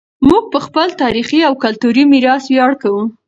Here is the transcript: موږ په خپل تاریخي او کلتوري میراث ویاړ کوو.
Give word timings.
موږ 0.27 0.43
په 0.53 0.59
خپل 0.65 0.87
تاریخي 1.01 1.39
او 1.47 1.53
کلتوري 1.63 2.03
میراث 2.11 2.43
ویاړ 2.47 2.71
کوو. 2.81 3.03